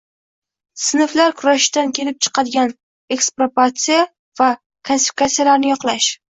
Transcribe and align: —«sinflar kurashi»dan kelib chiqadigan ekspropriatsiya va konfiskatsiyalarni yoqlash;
—«sinflar 0.83 1.35
kurashi»dan 1.41 1.93
kelib 1.99 2.25
chiqadigan 2.27 2.73
ekspropriatsiya 3.19 4.03
va 4.43 4.51
konfiskatsiyalarni 4.91 5.75
yoqlash; 5.77 6.13